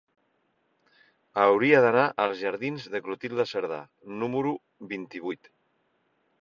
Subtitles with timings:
[1.41, 3.81] Hauria d'anar als jardins de Clotilde Cerdà
[4.25, 4.59] número
[4.97, 5.55] vint-i-vuit.